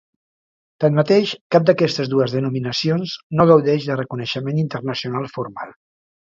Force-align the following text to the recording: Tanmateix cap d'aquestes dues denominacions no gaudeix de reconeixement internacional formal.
Tanmateix 0.83 1.33
cap 1.55 1.67
d'aquestes 1.71 2.09
dues 2.15 2.33
denominacions 2.39 3.15
no 3.41 3.47
gaudeix 3.53 3.89
de 3.93 4.01
reconeixement 4.03 4.65
internacional 4.67 5.33
formal. 5.39 5.81